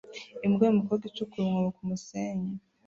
Imbwa 0.45 0.63
yumukobwa 0.65 1.03
icukura 1.07 1.41
umwobo 1.45 1.69
kumusenyi 1.77 2.51